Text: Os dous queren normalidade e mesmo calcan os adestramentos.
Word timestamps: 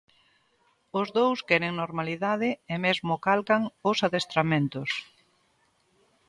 Os 0.99 1.07
dous 1.17 1.37
queren 1.49 1.73
normalidade 1.83 2.49
e 2.73 2.75
mesmo 2.85 3.13
calcan 3.25 3.61
os 3.89 3.97
adestramentos. 4.07 4.89